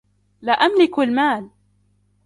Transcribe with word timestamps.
لا 0.41 0.51
أملك 0.53 0.99
المال. 0.99 1.49